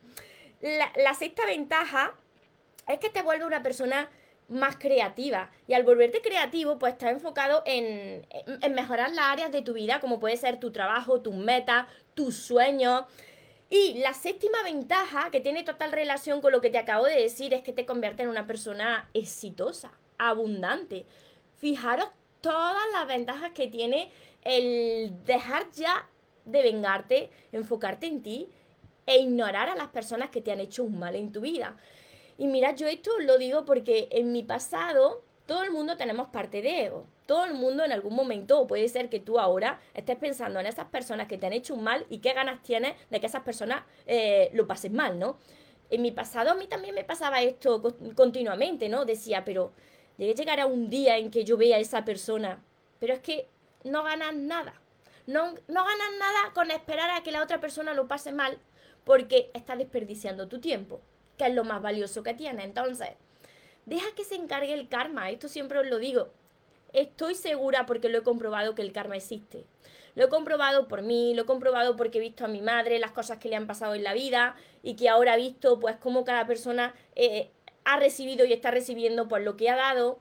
La, 0.61 1.15
sexta 1.15 1.47
ventaja 1.47 2.15
es 2.89 2.99
que 2.99 3.11
te 3.11 3.23
vuelve 3.23 3.45
una 3.45 3.63
persona 3.63 4.11
más 4.49 4.77
creativa. 4.77 5.51
Y 5.67 5.75
al 5.75 5.85
volverte 5.85 6.21
creativo, 6.21 6.79
pues 6.79 6.95
estás 6.95 7.11
enfocado 7.11 7.63
en, 7.65 8.27
en, 8.31 8.75
mejorar 8.75 9.11
las 9.11 9.27
áreas 9.27 9.53
de 9.53 9.63
tu 9.63 9.73
vida, 9.73 10.01
como 10.01 10.21
puede 10.21 10.37
ser 10.37 10.59
tu 10.59 10.73
trabajo, 10.73 11.21
tus 11.21 11.35
metas, 11.35 11.87
tus 12.15 12.37
sueños. 12.37 13.05
Y 13.75 13.95
la 13.95 14.13
séptima 14.13 14.63
ventaja, 14.63 15.31
que 15.31 15.41
tiene 15.41 15.63
total 15.63 15.93
relación 15.93 16.43
con 16.43 16.53
lo 16.53 16.61
que 16.61 16.69
te 16.69 16.77
acabo 16.77 17.07
de 17.07 17.23
decir, 17.23 17.55
es 17.55 17.63
que 17.63 17.73
te 17.73 17.87
convierte 17.87 18.23
en 18.23 18.29
una 18.29 18.47
persona 18.47 19.09
exitosa, 19.15 19.93
abundante. 20.19 21.07
Fijaros 21.57 22.11
todas 22.43 22.83
las 22.93 23.07
ventajas 23.07 23.53
que 23.53 23.69
tiene 23.69 24.13
el 24.43 25.25
dejar 25.25 25.71
ya 25.71 26.07
de 26.45 26.63
vengarte, 26.63 27.31
enfocarte 27.51 28.09
en 28.09 28.23
ti 28.23 28.51
e 29.07 29.17
ignorar 29.21 29.71
a 29.71 29.75
las 29.75 29.89
personas 29.89 30.29
que 30.29 30.43
te 30.43 30.53
han 30.53 30.61
hecho 30.61 30.85
un 30.85 30.99
mal 30.99 31.17
en 31.17 31.33
tu 31.33 31.41
vida. 31.41 31.79
Y 32.37 32.49
mira, 32.49 32.75
yo 32.75 32.89
esto 32.89 33.11
lo 33.21 33.39
digo 33.39 33.65
porque 33.65 34.07
en 34.11 34.33
mi 34.33 34.43
pasado 34.43 35.25
todo 35.47 35.65
el 35.65 35.71
mundo 35.71 35.97
tenemos 35.97 36.29
parte 36.29 36.63
de 36.63 36.85
ego. 36.85 37.07
Todo 37.27 37.45
el 37.45 37.55
mundo 37.55 37.85
en 37.85 37.93
algún 37.93 38.15
momento, 38.15 38.67
puede 38.67 38.89
ser 38.89 39.09
que 39.09 39.21
tú 39.21 39.39
ahora 39.39 39.81
estés 39.95 40.17
pensando 40.17 40.61
en 40.61 40.67
esas 40.67 40.87
personas 40.87 41.27
que 41.27 41.39
te 41.39 41.47
han 41.47 41.53
hecho 41.53 41.75
un 41.75 41.83
mal 41.83 42.07
y 42.09 42.19
qué 42.19 42.33
ganas 42.33 42.63
tienes 42.63 42.95
de 43.11 43.21
que 43.21 43.27
esas 43.27 43.43
personas 43.43 43.85
eh, 44.07 44.51
lo 44.53 44.67
pasen 44.67 44.95
mal, 44.95 45.19
¿no? 45.19 45.39
En 45.91 46.03
mi 46.03 46.11
pasado 46.11 46.51
a 46.51 46.55
mí 46.55 46.67
también 46.67 46.95
me 46.95 47.05
pasaba 47.05 47.43
esto 47.43 47.83
continuamente, 48.15 48.89
¿no? 48.89 49.05
Decía, 49.05 49.45
pero 49.45 49.73
debe 50.17 50.35
llegar 50.35 50.61
a 50.61 50.67
un 50.67 50.89
día 50.89 51.19
en 51.19 51.31
que 51.31 51.45
yo 51.45 51.57
vea 51.57 51.77
a 51.77 51.81
esa 51.81 52.05
persona, 52.05 52.63
pero 52.99 53.13
es 53.13 53.21
que 53.21 53.49
no 53.85 54.03
ganas 54.03 54.35
nada. 54.35 54.81
No, 55.27 55.55
no 55.69 55.85
ganas 55.85 56.11
nada 56.19 56.53
con 56.55 56.71
esperar 56.71 57.11
a 57.11 57.23
que 57.23 57.31
la 57.31 57.43
otra 57.43 57.61
persona 57.61 57.95
lo 57.95 58.09
pase 58.09 58.33
mal 58.33 58.59
porque 59.05 59.51
estás 59.55 59.79
desperdiciando 59.79 60.49
tu 60.49 60.61
tiempo, 60.61 61.01
que 61.37 61.47
es 61.47 61.55
lo 61.55 61.65
más 61.65 61.83
valioso 61.83 62.23
que 62.23 62.35
tienes. 62.35 62.65
Entonces, 62.65 63.11
deja 63.87 64.07
que 64.15 64.25
se 64.25 64.35
encargue 64.35 64.75
el 64.75 64.89
karma. 64.89 65.31
Esto 65.31 65.49
siempre 65.49 65.79
os 65.79 65.87
lo 65.87 65.99
digo. 65.99 66.29
Estoy 66.93 67.35
segura 67.35 67.87
porque 67.87 68.09
lo 68.09 68.19
he 68.19 68.23
comprobado 68.23 68.75
que 68.75 68.83
el 68.83 68.93
karma 68.93 69.17
existe. 69.17 69.65
Lo 70.15 70.27
he 70.27 70.29
comprobado 70.29 70.89
por 70.89 71.03
mí, 71.03 71.35
lo 71.35 71.43
he 71.43 71.47
comprobado 71.47 71.97
porque 71.97 72.19
he 72.19 72.21
visto 72.21 72.45
a 72.45 72.49
mi 72.49 72.61
madre 72.61 72.99
las 72.99 73.13
cosas 73.13 73.39
que 73.39 73.49
le 73.49 73.57
han 73.57 73.67
pasado 73.67 73.95
en 73.95 74.05
la 74.05 74.13
vida 74.13 74.57
y 74.83 74.95
que 74.95 75.09
ahora 75.09 75.35
he 75.35 75.39
visto 75.39 75.81
pues 75.81 75.97
cómo 75.97 76.25
cada 76.25 76.47
persona 76.47 76.95
eh, 77.17 77.51
ha 77.85 77.97
recibido 77.97 78.45
y 78.45 78.53
está 78.53 78.71
recibiendo 78.71 79.27
por 79.27 79.41
lo 79.41 79.57
que 79.57 79.71
ha 79.71 79.77
dado. 79.77 80.19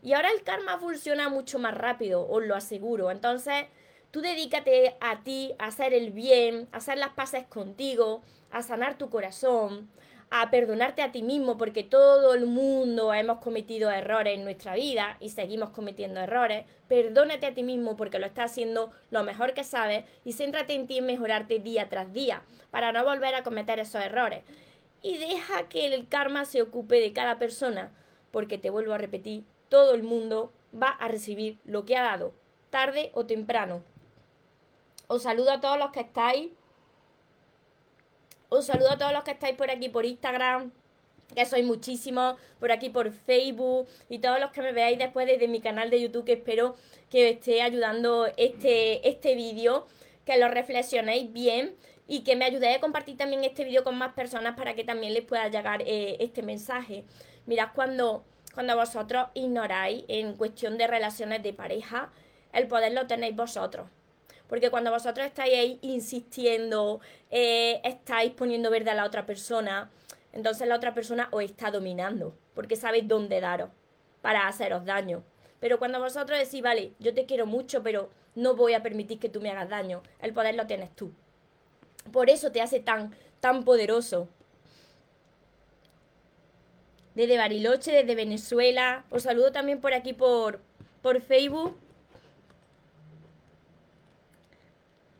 Y 0.00 0.12
ahora 0.12 0.30
el 0.30 0.42
karma 0.42 0.78
funciona 0.78 1.28
mucho 1.28 1.58
más 1.58 1.74
rápido, 1.74 2.26
os 2.28 2.44
lo 2.44 2.54
aseguro. 2.54 3.10
Entonces, 3.10 3.66
tú 4.12 4.20
dedícate 4.20 4.96
a 5.00 5.22
ti, 5.22 5.54
a 5.58 5.66
hacer 5.66 5.92
el 5.92 6.10
bien, 6.10 6.68
a 6.72 6.76
hacer 6.76 6.98
las 6.98 7.10
paces 7.10 7.44
contigo, 7.46 8.22
a 8.52 8.62
sanar 8.62 8.96
tu 8.96 9.10
corazón, 9.10 9.90
a 10.34 10.50
perdonarte 10.50 11.02
a 11.02 11.12
ti 11.12 11.22
mismo, 11.22 11.58
porque 11.58 11.82
todo 11.84 12.32
el 12.32 12.46
mundo 12.46 13.12
hemos 13.12 13.38
cometido 13.40 13.90
errores 13.90 14.38
en 14.38 14.44
nuestra 14.44 14.74
vida 14.74 15.18
y 15.20 15.28
seguimos 15.28 15.68
cometiendo 15.70 16.20
errores. 16.20 16.64
Perdónate 16.88 17.44
a 17.44 17.52
ti 17.54 17.62
mismo 17.62 17.96
porque 17.96 18.18
lo 18.18 18.24
estás 18.24 18.50
haciendo 18.50 18.92
lo 19.10 19.24
mejor 19.24 19.52
que 19.52 19.62
sabes 19.62 20.06
y 20.24 20.32
céntrate 20.32 20.72
en 20.72 20.86
ti 20.86 20.98
en 20.98 21.04
mejorarte 21.04 21.58
día 21.58 21.90
tras 21.90 22.14
día 22.14 22.42
para 22.70 22.92
no 22.92 23.04
volver 23.04 23.34
a 23.34 23.42
cometer 23.42 23.78
esos 23.78 24.02
errores. 24.02 24.42
Y 25.02 25.18
deja 25.18 25.68
que 25.68 25.84
el 25.84 26.08
karma 26.08 26.46
se 26.46 26.62
ocupe 26.62 26.98
de 26.98 27.12
cada 27.12 27.38
persona, 27.38 27.92
porque 28.30 28.56
te 28.56 28.70
vuelvo 28.70 28.94
a 28.94 28.98
repetir, 28.98 29.44
todo 29.68 29.92
el 29.92 30.02
mundo 30.02 30.50
va 30.74 30.88
a 30.88 31.08
recibir 31.08 31.58
lo 31.66 31.84
que 31.84 31.98
ha 31.98 32.04
dado, 32.04 32.32
tarde 32.70 33.10
o 33.12 33.26
temprano. 33.26 33.82
Os 35.08 35.24
saludo 35.24 35.50
a 35.50 35.60
todos 35.60 35.76
los 35.76 35.90
que 35.90 36.00
estáis 36.00 36.52
os 38.52 38.66
saludo 38.66 38.90
a 38.90 38.98
todos 38.98 39.12
los 39.12 39.24
que 39.24 39.30
estáis 39.30 39.56
por 39.56 39.70
aquí 39.70 39.88
por 39.88 40.04
Instagram, 40.04 40.72
que 41.34 41.46
sois 41.46 41.64
muchísimos, 41.64 42.36
por 42.60 42.70
aquí 42.70 42.90
por 42.90 43.10
Facebook 43.10 43.88
y 44.10 44.18
todos 44.18 44.38
los 44.40 44.50
que 44.50 44.60
me 44.60 44.72
veáis 44.72 44.98
después 44.98 45.26
desde 45.26 45.48
mi 45.48 45.60
canal 45.60 45.88
de 45.88 46.00
YouTube, 46.02 46.26
que 46.26 46.34
espero 46.34 46.76
que 47.10 47.24
os 47.24 47.32
esté 47.32 47.62
ayudando 47.62 48.26
este, 48.36 49.08
este 49.08 49.34
vídeo, 49.34 49.86
que 50.26 50.36
lo 50.36 50.48
reflexionéis 50.48 51.32
bien 51.32 51.74
y 52.06 52.24
que 52.24 52.36
me 52.36 52.44
ayudéis 52.44 52.76
a 52.76 52.80
compartir 52.80 53.16
también 53.16 53.42
este 53.44 53.64
vídeo 53.64 53.84
con 53.84 53.96
más 53.96 54.12
personas 54.12 54.54
para 54.54 54.74
que 54.74 54.84
también 54.84 55.14
les 55.14 55.24
pueda 55.24 55.48
llegar 55.48 55.82
eh, 55.86 56.18
este 56.20 56.42
mensaje. 56.42 57.04
Mirad, 57.46 57.68
cuando, 57.74 58.22
cuando 58.52 58.76
vosotros 58.76 59.28
ignoráis 59.32 60.04
en 60.08 60.34
cuestión 60.34 60.76
de 60.76 60.86
relaciones 60.86 61.42
de 61.42 61.54
pareja, 61.54 62.12
el 62.52 62.68
poder 62.68 62.92
lo 62.92 63.06
tenéis 63.06 63.34
vosotros. 63.34 63.88
Porque 64.52 64.68
cuando 64.68 64.90
vosotros 64.90 65.26
estáis 65.26 65.54
ahí 65.54 65.78
insistiendo, 65.80 67.00
eh, 67.30 67.80
estáis 67.84 68.32
poniendo 68.32 68.70
verde 68.70 68.90
a 68.90 68.94
la 68.94 69.06
otra 69.06 69.24
persona, 69.24 69.90
entonces 70.30 70.68
la 70.68 70.76
otra 70.76 70.92
persona 70.92 71.28
os 71.30 71.42
está 71.42 71.70
dominando, 71.70 72.36
porque 72.52 72.76
sabéis 72.76 73.08
dónde 73.08 73.40
daros 73.40 73.70
para 74.20 74.46
haceros 74.46 74.84
daño. 74.84 75.24
Pero 75.58 75.78
cuando 75.78 76.00
vosotros 76.00 76.38
decís, 76.38 76.60
vale, 76.60 76.92
yo 76.98 77.14
te 77.14 77.24
quiero 77.24 77.46
mucho, 77.46 77.82
pero 77.82 78.10
no 78.34 78.54
voy 78.54 78.74
a 78.74 78.82
permitir 78.82 79.18
que 79.18 79.30
tú 79.30 79.40
me 79.40 79.50
hagas 79.50 79.70
daño, 79.70 80.02
el 80.20 80.34
poder 80.34 80.54
lo 80.54 80.66
tienes 80.66 80.94
tú. 80.94 81.12
Por 82.12 82.28
eso 82.28 82.52
te 82.52 82.60
hace 82.60 82.78
tan, 82.78 83.16
tan 83.40 83.64
poderoso. 83.64 84.28
Desde 87.14 87.38
Bariloche, 87.38 87.90
desde 87.90 88.14
Venezuela. 88.14 89.06
Os 89.08 89.22
saludo 89.22 89.50
también 89.50 89.80
por 89.80 89.94
aquí 89.94 90.12
por, 90.12 90.60
por 91.00 91.22
Facebook. 91.22 91.74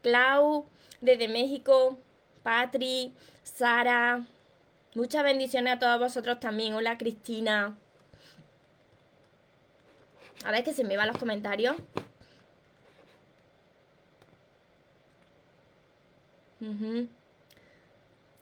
Clau, 0.03 0.67
desde 1.01 1.29
México, 1.29 1.99
Patri, 2.43 3.15
Sara. 3.43 4.27
Muchas 4.95 5.23
bendiciones 5.25 5.75
a 5.75 5.79
todos 5.79 5.99
vosotros 5.99 6.39
también. 6.41 6.75
Hola 6.75 6.99
Cristina. 6.99 7.77
A 10.45 10.51
ver 10.51 10.65
que 10.65 10.75
se 10.75 10.85
me 10.85 10.97
van 10.97 11.09
los 11.09 11.19
comentarios. 11.19 11.77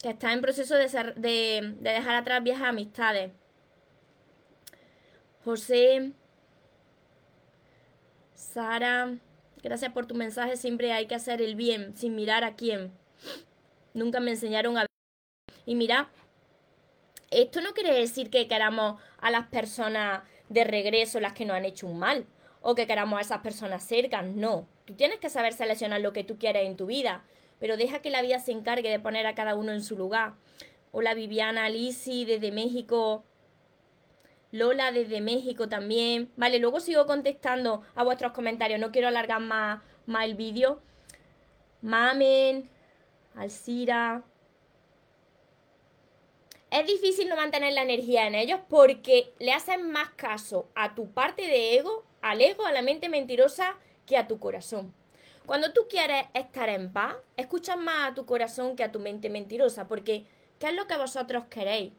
Que 0.03 0.11
está 0.11 0.33
en 0.33 0.41
proceso 0.41 0.75
de, 0.75 0.89
de, 1.17 1.75
de 1.79 1.91
dejar 1.91 2.17
atrás 2.17 2.43
viejas 2.43 2.69
amistades. 2.69 3.33
José. 5.45 6.13
Sara. 8.35 9.15
Gracias 9.63 9.93
por 9.93 10.07
tu 10.07 10.15
mensaje. 10.15 10.57
Siempre 10.57 10.93
hay 10.93 11.07
que 11.07 11.15
hacer 11.15 11.43
el 11.43 11.55
bien 11.55 11.97
sin 11.97 12.15
mirar 12.15 12.45
a 12.45 12.57
quién. 12.57 12.93
Nunca 13.95 14.21
me 14.21 14.31
enseñaron 14.31 14.79
a... 14.79 14.87
Y 15.67 15.75
mira, 15.75 16.11
esto 17.31 17.61
no 17.61 17.73
quiere 17.75 17.95
decir 17.95 18.31
que 18.31 18.49
queramos 18.49 19.01
a 19.19 19.31
las 19.31 19.49
personas 19.49 20.23
de 20.49 20.65
regreso 20.65 21.21
las 21.21 21.33
que 21.33 21.45
nos 21.45 21.57
han 21.57 21.65
hecho 21.65 21.87
un 21.87 21.99
mal 21.99 22.27
o 22.63 22.75
que 22.75 22.87
queramos 22.87 23.19
a 23.19 23.23
esas 23.23 23.41
personas 23.41 23.85
cercas. 23.85 24.25
No. 24.25 24.67
Tú 24.85 24.95
tienes 24.95 25.19
que 25.19 25.31
saber 25.31 25.53
seleccionar 25.53 26.01
lo 26.01 26.13
que 26.13 26.25
tú 26.25 26.39
quieres 26.39 26.67
en 26.67 26.77
tu 26.77 26.87
vida, 26.87 27.25
pero 27.59 27.77
deja 27.77 28.01
que 28.01 28.11
la 28.11 28.23
vida 28.23 28.39
se 28.39 28.53
encargue 28.53 28.91
de 28.91 28.99
poner 28.99 29.27
a 29.27 29.35
cada 29.35 29.55
uno 29.55 29.73
en 29.73 29.83
su 29.83 29.97
lugar. 29.97 30.35
Hola 30.93 31.15
Viviana, 31.15 31.69
Lisi 31.69 32.25
desde 32.25 32.51
México. 32.51 33.25
Lola 34.53 34.93
desde 34.93 35.21
México 35.21 35.69
también. 35.69 36.33
Vale, 36.37 36.59
luego 36.59 36.81
sigo 36.81 37.07
contestando 37.07 37.83
a 37.95 38.03
vuestros 38.03 38.33
comentarios. 38.33 38.81
No 38.81 38.91
quiero 38.91 39.09
alargar 39.09 39.41
más, 39.41 39.83
más 40.07 40.25
el 40.25 40.35
vídeo. 40.35 40.81
Mamen, 41.83 42.69
Alcira. 43.35 44.25
Es 46.71 46.87
difícil 46.87 47.29
no 47.29 47.37
mantener 47.37 47.73
la 47.73 47.83
energía 47.83 48.27
en 48.27 48.35
ellos 48.35 48.61
porque 48.69 49.33
le 49.41 49.53
hacen 49.53 49.91
más 49.91 50.11
caso 50.11 50.69
a 50.75 50.95
tu 50.95 51.11
parte 51.13 51.43
de 51.43 51.77
ego, 51.77 52.05
al 52.23 52.41
ego, 52.41 52.65
a 52.65 52.73
la 52.73 52.83
mente 52.83 53.09
mentirosa, 53.09 53.77
que 54.07 54.17
a 54.17 54.29
tu 54.29 54.39
corazón. 54.39 54.95
Cuando 55.47 55.73
tú 55.73 55.87
quieres 55.89 56.27
estar 56.33 56.69
en 56.69 56.93
paz, 56.93 57.17
escuchas 57.37 57.77
más 57.77 58.11
a 58.11 58.15
tu 58.15 58.25
corazón 58.25 58.77
que 58.77 58.85
a 58.85 58.93
tu 58.93 59.01
mente 59.01 59.31
mentirosa, 59.31 59.89
porque 59.89 60.27
¿qué 60.61 60.69
es 60.69 60.75
lo 60.75 60.87
que 60.87 60.97
vosotros 60.97 61.45
queréis? 61.51 61.93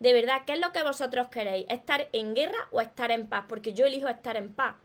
De 0.00 0.12
verdad, 0.12 0.42
¿qué 0.46 0.54
es 0.54 0.60
lo 0.60 0.72
que 0.72 0.82
vosotros 0.82 1.28
queréis? 1.28 1.66
¿Estar 1.68 2.08
en 2.12 2.34
guerra 2.34 2.68
o 2.72 2.80
estar 2.80 3.10
en 3.10 3.28
paz? 3.28 3.44
Porque 3.48 3.72
yo 3.72 3.86
elijo 3.86 4.08
estar 4.08 4.36
en 4.36 4.52
paz. 4.52 4.76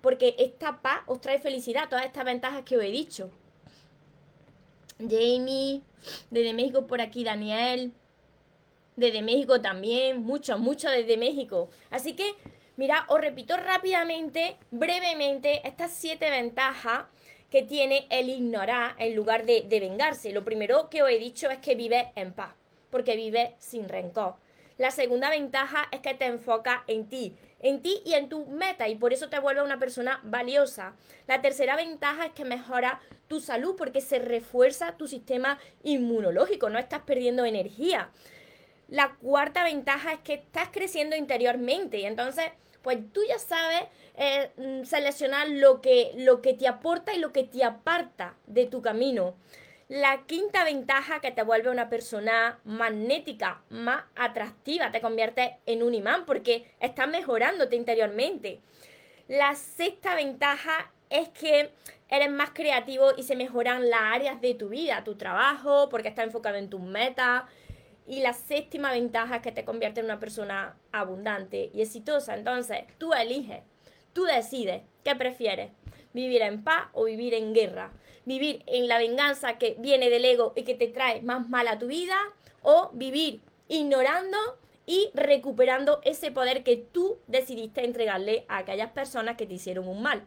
Porque 0.00 0.36
esta 0.38 0.80
paz 0.82 1.02
os 1.06 1.20
trae 1.20 1.38
felicidad, 1.38 1.88
todas 1.88 2.04
estas 2.04 2.24
ventajas 2.24 2.62
que 2.64 2.76
os 2.76 2.84
he 2.84 2.90
dicho. 2.90 3.30
Jamie, 4.98 5.82
desde 6.30 6.52
México 6.52 6.86
por 6.86 7.00
aquí 7.00 7.24
Daniel, 7.24 7.92
desde 8.96 9.22
México 9.22 9.60
también, 9.60 10.22
mucho, 10.22 10.58
mucho 10.58 10.88
desde 10.90 11.16
México. 11.16 11.68
Así 11.90 12.14
que, 12.14 12.34
mira, 12.76 13.04
os 13.08 13.20
repito 13.20 13.56
rápidamente, 13.56 14.56
brevemente, 14.70 15.66
estas 15.66 15.92
siete 15.92 16.30
ventajas 16.30 17.06
que 17.50 17.62
tiene 17.62 18.06
el 18.10 18.28
ignorar 18.28 18.94
en 18.98 19.16
lugar 19.16 19.44
de, 19.46 19.62
de 19.62 19.80
vengarse. 19.80 20.32
Lo 20.32 20.44
primero 20.44 20.88
que 20.88 21.02
os 21.02 21.10
he 21.10 21.18
dicho 21.18 21.50
es 21.50 21.58
que 21.58 21.74
vive 21.74 22.12
en 22.14 22.32
paz 22.32 22.54
porque 22.94 23.16
vives 23.16 23.50
sin 23.58 23.88
rencor. 23.88 24.36
La 24.78 24.92
segunda 24.92 25.28
ventaja 25.28 25.88
es 25.90 25.98
que 25.98 26.14
te 26.14 26.26
enfoca 26.26 26.84
en 26.86 27.08
ti, 27.08 27.34
en 27.58 27.82
ti 27.82 28.00
y 28.04 28.14
en 28.14 28.28
tu 28.28 28.46
meta 28.46 28.86
y 28.86 28.94
por 28.94 29.12
eso 29.12 29.28
te 29.28 29.40
vuelve 29.40 29.64
una 29.64 29.80
persona 29.80 30.20
valiosa. 30.22 30.94
La 31.26 31.42
tercera 31.42 31.74
ventaja 31.74 32.26
es 32.26 32.32
que 32.34 32.44
mejora 32.44 33.00
tu 33.26 33.40
salud 33.40 33.74
porque 33.76 34.00
se 34.00 34.20
refuerza 34.20 34.96
tu 34.96 35.08
sistema 35.08 35.58
inmunológico, 35.82 36.70
no 36.70 36.78
estás 36.78 37.00
perdiendo 37.00 37.44
energía. 37.44 38.10
La 38.86 39.16
cuarta 39.16 39.64
ventaja 39.64 40.12
es 40.12 40.20
que 40.20 40.34
estás 40.34 40.68
creciendo 40.70 41.16
interiormente 41.16 41.98
y 41.98 42.04
entonces 42.04 42.44
pues 42.82 42.98
tú 43.12 43.22
ya 43.28 43.40
sabes 43.40 43.88
eh, 44.16 44.52
mm, 44.56 44.84
seleccionar 44.84 45.48
lo 45.48 45.80
que, 45.80 46.12
lo 46.14 46.40
que 46.40 46.54
te 46.54 46.68
aporta 46.68 47.12
y 47.12 47.18
lo 47.18 47.32
que 47.32 47.42
te 47.42 47.64
aparta 47.64 48.36
de 48.46 48.66
tu 48.66 48.82
camino. 48.82 49.34
La 49.88 50.22
quinta 50.26 50.64
ventaja 50.64 51.20
que 51.20 51.30
te 51.30 51.42
vuelve 51.42 51.68
una 51.68 51.90
persona 51.90 52.58
magnética, 52.64 53.62
más 53.68 54.04
atractiva, 54.16 54.90
te 54.90 55.02
convierte 55.02 55.58
en 55.66 55.82
un 55.82 55.92
imán 55.92 56.24
porque 56.24 56.74
estás 56.80 57.06
mejorándote 57.06 57.76
interiormente. 57.76 58.60
La 59.28 59.54
sexta 59.54 60.14
ventaja 60.14 60.90
es 61.10 61.28
que 61.28 61.70
eres 62.08 62.30
más 62.30 62.50
creativo 62.50 63.10
y 63.14 63.24
se 63.24 63.36
mejoran 63.36 63.90
las 63.90 64.00
áreas 64.00 64.40
de 64.40 64.54
tu 64.54 64.70
vida, 64.70 65.04
tu 65.04 65.16
trabajo, 65.16 65.90
porque 65.90 66.08
está 66.08 66.22
enfocado 66.22 66.56
en 66.56 66.70
tus 66.70 66.80
metas. 66.80 67.44
Y 68.06 68.20
la 68.20 68.32
séptima 68.32 68.90
ventaja 68.90 69.36
es 69.36 69.42
que 69.42 69.52
te 69.52 69.66
convierte 69.66 70.00
en 70.00 70.06
una 70.06 70.18
persona 70.18 70.78
abundante 70.92 71.70
y 71.74 71.82
exitosa. 71.82 72.34
Entonces, 72.34 72.84
tú 72.96 73.12
eliges, 73.12 73.62
tú 74.14 74.24
decides 74.24 74.82
qué 75.04 75.14
prefieres, 75.14 75.72
vivir 76.14 76.40
en 76.40 76.64
paz 76.64 76.88
o 76.94 77.04
vivir 77.04 77.34
en 77.34 77.52
guerra. 77.52 77.92
Vivir 78.24 78.62
en 78.66 78.88
la 78.88 78.98
venganza 78.98 79.58
que 79.58 79.76
viene 79.78 80.10
del 80.10 80.24
ego 80.24 80.52
y 80.56 80.62
que 80.62 80.74
te 80.74 80.88
trae 80.88 81.20
más 81.22 81.48
mal 81.48 81.68
a 81.68 81.78
tu 81.78 81.86
vida 81.86 82.16
o 82.62 82.90
vivir 82.92 83.40
ignorando 83.68 84.38
y 84.86 85.10
recuperando 85.14 86.00
ese 86.04 86.30
poder 86.30 86.62
que 86.62 86.76
tú 86.76 87.18
decidiste 87.26 87.84
entregarle 87.84 88.44
a 88.48 88.58
aquellas 88.58 88.90
personas 88.90 89.36
que 89.36 89.46
te 89.46 89.54
hicieron 89.54 89.88
un 89.88 90.02
mal. 90.02 90.24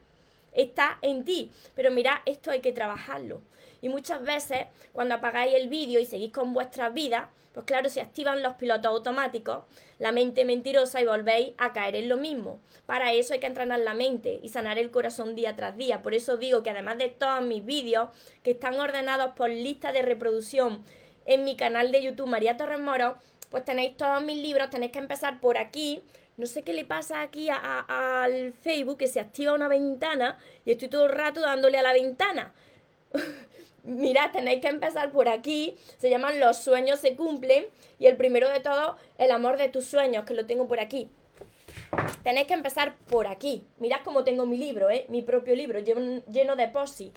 Está 0.54 0.98
en 1.02 1.24
ti, 1.24 1.52
pero 1.76 1.92
mira, 1.92 2.24
esto 2.26 2.50
hay 2.50 2.62
que 2.62 2.72
trabajarlo. 2.72 3.42
Y 3.82 3.90
muchas 3.90 4.22
veces, 4.24 4.68
cuando 4.94 5.16
apagáis 5.16 5.54
el 5.56 5.70
vídeo 5.70 6.00
y 6.00 6.06
seguís 6.06 6.32
con 6.32 6.54
vuestras 6.54 6.94
vidas, 6.94 7.28
pues 7.58 7.66
claro, 7.66 7.90
se 7.90 8.02
activan 8.02 8.44
los 8.44 8.54
pilotos 8.54 8.86
automáticos, 8.86 9.64
la 9.98 10.12
mente 10.12 10.46
mentirosa 10.46 11.02
y 11.02 11.08
volvéis 11.08 11.54
a 11.58 11.74
caer 11.74 11.96
en 11.96 12.08
lo 12.08 12.16
mismo. 12.16 12.60
Para 12.86 13.14
eso 13.14 13.34
hay 13.34 13.40
que 13.40 13.48
entrenar 13.48 13.80
la 13.80 13.96
mente 13.96 14.40
y 14.44 14.50
sanar 14.50 14.78
el 14.78 14.92
corazón 14.92 15.34
día 15.34 15.56
tras 15.56 15.76
día. 15.76 16.04
Por 16.04 16.14
eso 16.14 16.38
digo 16.38 16.62
que 16.62 16.70
además 16.70 17.00
de 17.00 17.10
todos 17.10 17.42
mis 17.42 17.66
vídeos, 17.66 18.10
que 18.44 18.52
están 18.52 18.80
ordenados 18.80 19.34
por 19.34 19.50
lista 19.50 19.92
de 19.92 20.04
reproducción 20.04 20.86
en 21.26 21.46
mi 21.46 21.56
canal 21.56 21.92
de 21.92 22.04
YouTube 22.04 22.28
María 22.28 22.58
Torres 22.58 22.80
Moro, 22.80 23.18
pues 23.50 23.66
tenéis 23.66 23.98
todos 23.98 24.22
mis 24.24 24.38
libros, 24.38 24.70
tenéis 24.70 24.92
que 24.92 25.00
empezar 25.00 25.40
por 25.40 25.58
aquí. 25.58 26.04
No 26.38 26.46
sé 26.46 26.62
qué 26.62 26.74
le 26.74 26.86
pasa 26.86 27.24
aquí 27.24 27.50
al 27.50 28.54
Facebook, 28.54 29.00
que 29.00 29.08
se 29.08 29.20
activa 29.20 29.54
una 29.54 29.68
ventana 29.68 30.38
y 30.64 30.74
estoy 30.74 30.90
todo 30.90 31.08
el 31.08 31.12
rato 31.14 31.42
dándole 31.42 31.80
a 31.80 31.82
la 31.82 31.94
ventana. 31.94 32.54
Mirad, 33.88 34.32
tenéis 34.32 34.62
que 34.62 34.68
empezar 34.68 35.12
por 35.12 35.30
aquí. 35.30 35.78
Se 35.98 36.10
llaman 36.10 36.40
Los 36.40 36.58
sueños 36.58 37.00
se 37.00 37.16
cumplen. 37.16 37.66
Y 38.00 38.06
el 38.08 38.18
primero 38.18 38.50
de 38.50 38.60
todo, 38.60 38.98
el 39.18 39.32
amor 39.32 39.58
de 39.58 39.70
tus 39.70 39.86
sueños, 39.86 40.26
que 40.26 40.34
lo 40.34 40.46
tengo 40.46 40.68
por 40.68 40.80
aquí. 40.80 41.10
Tenéis 42.24 42.48
que 42.48 42.54
empezar 42.54 42.96
por 43.10 43.28
aquí. 43.28 43.64
Mirad 43.80 44.02
cómo 44.04 44.24
tengo 44.24 44.46
mi 44.46 44.58
libro, 44.58 44.90
¿eh? 44.90 45.06
mi 45.10 45.22
propio 45.22 45.56
libro, 45.56 45.80
lleno, 45.80 46.56
de 46.56 46.68
posi. 46.68 47.12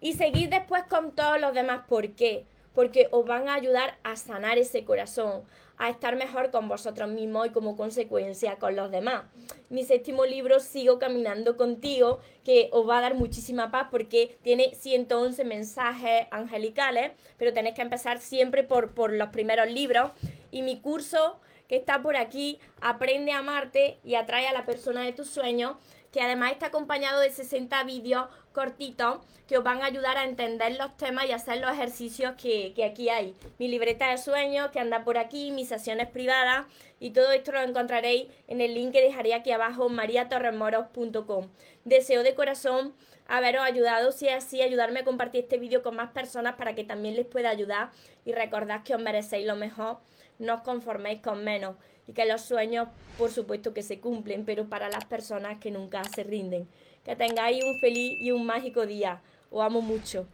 Y 0.00 0.14
seguid 0.14 0.48
después 0.50 0.84
con 0.84 1.14
todos 1.14 1.40
los 1.40 1.52
demás. 1.52 1.82
¿Por 1.88 2.14
qué? 2.14 2.46
porque 2.78 3.08
os 3.10 3.26
van 3.26 3.48
a 3.48 3.54
ayudar 3.54 3.98
a 4.04 4.14
sanar 4.14 4.56
ese 4.56 4.84
corazón, 4.84 5.42
a 5.78 5.88
estar 5.88 6.16
mejor 6.16 6.50
con 6.50 6.68
vosotros 6.68 7.08
mismos 7.08 7.46
y 7.46 7.50
como 7.50 7.76
consecuencia 7.76 8.56
con 8.56 8.76
los 8.76 8.90
demás. 8.90 9.24
Mi 9.70 9.84
séptimo 9.84 10.26
libro, 10.26 10.60
Sigo 10.60 10.98
Caminando 10.98 11.56
contigo, 11.56 12.20
que 12.44 12.68
os 12.72 12.88
va 12.88 12.98
a 12.98 13.02
dar 13.02 13.14
muchísima 13.14 13.70
paz 13.70 13.88
porque 13.90 14.38
tiene 14.42 14.74
111 14.74 15.44
mensajes 15.44 16.26
angelicales, 16.30 17.12
pero 17.36 17.52
tenéis 17.52 17.76
que 17.76 17.82
empezar 17.82 18.18
siempre 18.20 18.64
por, 18.64 18.92
por 18.92 19.12
los 19.12 19.28
primeros 19.28 19.70
libros. 19.70 20.10
Y 20.50 20.62
mi 20.62 20.80
curso, 20.80 21.38
que 21.68 21.76
está 21.76 22.02
por 22.02 22.16
aquí, 22.16 22.58
Aprende 22.80 23.32
a 23.32 23.38
amarte 23.38 23.98
y 24.04 24.14
atrae 24.14 24.46
a 24.46 24.52
la 24.52 24.64
persona 24.64 25.02
de 25.02 25.12
tus 25.12 25.28
sueños, 25.28 25.76
que 26.12 26.20
además 26.20 26.52
está 26.52 26.66
acompañado 26.66 27.20
de 27.20 27.30
60 27.30 27.82
vídeos 27.84 28.28
cortitos 28.58 29.18
que 29.46 29.56
os 29.56 29.62
van 29.62 29.82
a 29.82 29.86
ayudar 29.86 30.16
a 30.16 30.24
entender 30.24 30.76
los 30.76 30.96
temas 30.96 31.26
y 31.26 31.32
hacer 31.32 31.60
los 31.60 31.70
ejercicios 31.70 32.34
que, 32.34 32.74
aquí 32.84 33.08
hay. 33.08 33.36
Mi 33.60 33.68
libreta 33.68 34.10
de 34.10 34.18
sueños 34.18 34.72
que 34.72 34.80
anda 34.80 35.04
por 35.04 35.16
aquí, 35.16 35.52
mis 35.52 35.68
sesiones 35.68 36.08
privadas 36.08 36.66
y 36.98 37.10
todo 37.10 37.30
esto 37.30 37.52
lo 37.52 37.60
encontraréis 37.60 38.26
en 38.48 38.60
el 38.60 38.74
link 38.74 38.90
que 38.90 39.00
dejaré 39.00 39.32
aquí 39.32 39.52
abajo, 39.52 39.88
mariatorremoros.com. 39.88 41.46
Deseo 41.84 42.24
de 42.24 42.34
corazón 42.34 42.94
haberos 43.28 43.62
ayudado, 43.62 44.10
si 44.10 44.26
es 44.26 44.44
así, 44.44 44.60
ayudarme 44.60 45.00
a 45.00 45.04
compartir 45.04 45.44
este 45.44 45.58
vídeo 45.58 45.82
con 45.82 45.94
más 45.94 46.10
personas 46.10 46.56
para 46.56 46.74
que 46.74 46.82
también 46.82 47.14
les 47.14 47.26
pueda 47.26 47.50
ayudar 47.50 47.90
y 48.24 48.32
recordad 48.32 48.82
que 48.82 48.96
os 48.96 49.00
merecéis 49.00 49.46
lo 49.46 49.54
mejor, 49.54 49.98
no 50.40 50.54
os 50.56 50.60
conforméis 50.62 51.20
con 51.20 51.44
menos 51.44 51.76
y 52.08 52.12
que 52.12 52.26
los 52.26 52.40
sueños, 52.40 52.88
por 53.18 53.30
supuesto 53.30 53.72
que 53.72 53.82
se 53.82 54.00
cumplen, 54.00 54.44
pero 54.44 54.68
para 54.68 54.88
las 54.88 55.04
personas 55.04 55.58
que 55.58 55.70
nunca 55.70 56.02
se 56.04 56.24
rinden. 56.24 56.66
Que 57.08 57.16
tengáis 57.16 57.64
un 57.64 57.80
feliz 57.80 58.18
y 58.20 58.32
un 58.32 58.44
mágico 58.44 58.84
día. 58.84 59.22
Os 59.50 59.64
amo 59.64 59.80
mucho. 59.80 60.26